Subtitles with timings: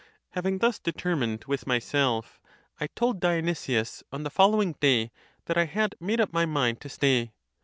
[0.31, 2.41] Having thus determined with myself,
[2.79, 5.11] I told Dionysius on the following day
[5.45, 7.33] that I had made up my mind to stay.